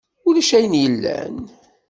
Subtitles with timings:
[0.27, 1.35] Ulac ayen yellan.